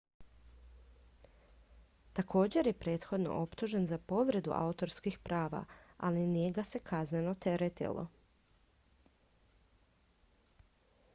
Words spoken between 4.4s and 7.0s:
autorskih prava ali nije ga se